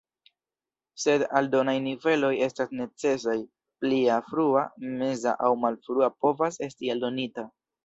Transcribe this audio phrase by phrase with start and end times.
[1.01, 3.37] Se aldonaj niveloj estas necesaj,
[3.85, 4.65] plia "Frua",
[5.05, 7.49] "Meza" aŭ "Malfrua" povas esti aldonita.